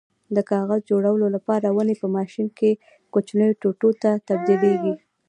د 0.35 0.37
کاغذ 0.51 0.81
جوړولو 0.91 1.27
لپاره 1.35 1.67
ونې 1.75 1.95
په 2.01 2.07
ماشین 2.17 2.47
کې 2.57 2.69
کوچنیو 3.13 3.57
ټوټو 3.61 3.89
ته 4.01 4.11
تبدیلېږي. 4.27 4.93